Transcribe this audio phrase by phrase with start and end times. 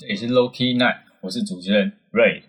[0.00, 2.44] 这里是 Low Key Night，我是主持人 Ray。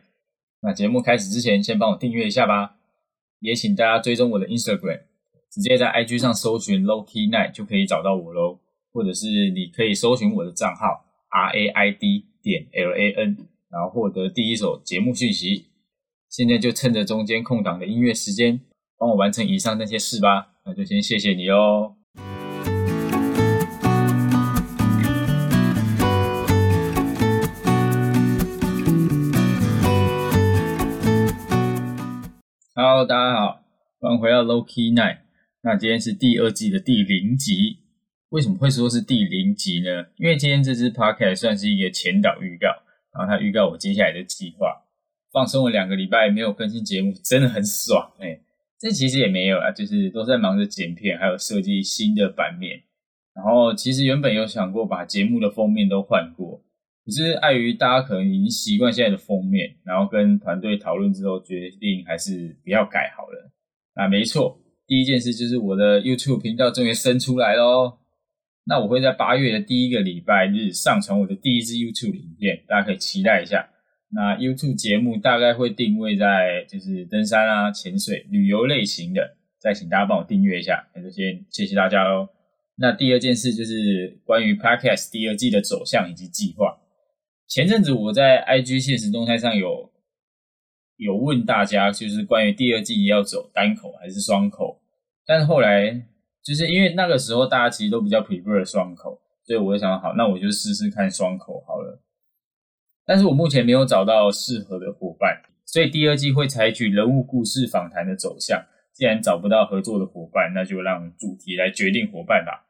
[0.62, 2.78] 那节目开始之前，先帮我订阅一下吧，
[3.42, 5.02] 也请大家追踪我的 Instagram，
[5.52, 8.62] 直接在 IG 上搜寻 Low Key Night 就可以找到我喽，
[8.94, 13.38] 或者是你可以搜寻我的账号 R A I D 点 L A N，
[13.70, 15.66] 然后获得第一手节目讯息。
[16.30, 18.62] 现在就趁着中间空档的音乐时间，
[18.98, 20.54] 帮我完成以上那些事吧。
[20.64, 21.98] 那就先谢谢你哦。
[33.06, 33.64] 大家好，
[34.00, 35.22] 欢迎回到 Low Key Night。
[35.64, 37.80] 那今天是第二季的第零集。
[38.30, 40.06] 为什么会说是第零集呢？
[40.18, 42.68] 因为今天这支 Podcast 算是一个前导预告，
[43.12, 44.84] 然后它预告我接下来的计划。
[45.32, 48.40] 放松了两个礼拜没有更新节目，真的很爽哎。
[48.80, 52.84] 这其实也没有啊，就是都在忙着剪片，还有设计新的版面。
[53.34, 56.62] 然后其实原本有想过把节目的封面都换过。
[57.06, 63.52] 只是碍于大家可能已经习惯现在的封面，然后跟团队讨论之后，决定还是不要改好了。
[63.96, 67.98] 那没错，第一件事就是我的 YouTube 频道终于生出来喽。
[68.64, 73.68] 那我会在八月的第一个礼拜日上传我的第一支 YouTube 影片，大家可以期待一下。
[74.14, 80.88] 那 YouTube 节目大概会定位在就是登山啊、潜水、旅游类型的，再请大家帮我订阅一下。
[80.94, 82.30] 那就先谢谢大家喽。
[82.76, 86.71] 那第二件事就是关于 Podcast 第二季的走向以及计划。
[87.52, 89.92] 前阵子我在 IG 现实动态上有
[90.96, 94.82] 有问大家，就是关于第二季要走单口还是双口，
[95.26, 95.92] 但是后来
[96.42, 102.02] 就是因为那个时候大家其实都比较 prefer 双口，所以我就想好，那我就试试看双口好了。
[103.06, 108.66] 但是我目前没有找到适合的伙伴，所以第二季会采取人物故事访谈的走向。
[108.94, 112.66] 既然找不到合作的伙伴，那就让主题来决定伙伴吧。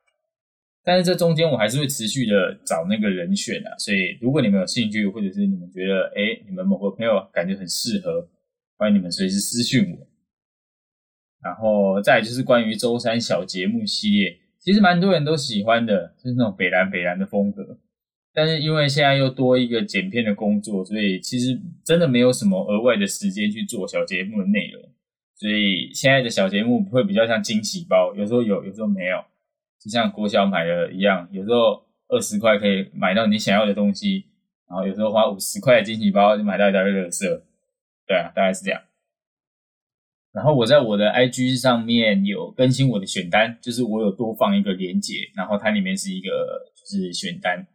[0.83, 8.27] 但是这中间我还是会持续的找那个人选啊，所以如果你们有兴趣，或者是你们觉得哎，你们某个朋友感觉很适合，
[8.77, 10.07] 欢迎你们随时私讯我。
[11.43, 17.77] 然后再就是关于周三小节目系列，其实蛮多人都喜欢的，就是那种北蓝北蓝的风格。
[18.33, 24.81] 但是因为现在又多一个剪片的工作，所以其实真的没有什么额外的时间去做小节目的内容，
[25.35, 29.17] 所以现在的小节目会比较像惊喜包，有时候有，有时候没有。
[29.83, 34.25] 就像国小买的一样，有时候二十块可以买到你想要的东西，
[34.69, 37.43] 然后有时候花五十块的惊喜包就买到一袋乐色，
[38.05, 38.79] 对啊，大概是这样。
[40.31, 46.29] 然后我在我的 IG 上面有更新我的选单，就是我有多放一个连接，然后它里面是一个
[46.75, 47.65] 就是选单。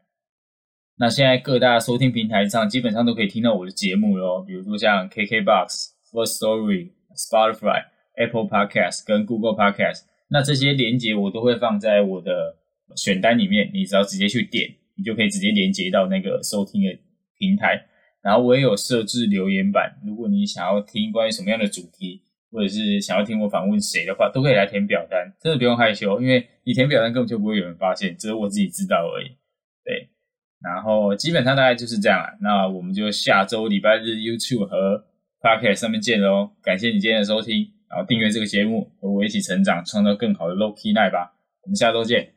[0.98, 7.84] 那现在各大收听平台上基本上都可以听到我的节目喽，比如说像 KKBox、First Story、Spotify、
[8.16, 10.04] Apple Podcast 跟 Google Podcast。
[10.28, 12.56] 那这些连接我都会放在我的
[12.96, 16.98] 选单里面，你只要直接去点，你就可以直接连接到那个收听的
[17.38, 17.86] 平台。
[18.22, 29.28] 然后我也有设置留言板，如果你想要听关于什么样的主题，或者是想要听我访问谁的话，都可以来填表单，真的不用害羞，因为你填表单根本就不会有人发现，只有我自己知道而已。
[29.84, 30.08] 对，
[30.60, 32.36] 然后基本上大概就是这样了。
[32.40, 35.04] 那我们就下周礼拜日 YouTube 和
[35.40, 36.50] Podcast 上面见喽！
[36.60, 37.75] 感谢你今天的收听。
[37.88, 41.34] 然后订阅这个节目，和我一起成长，创造更好的 Low Key Night 吧。
[41.62, 42.35] 我们下周见。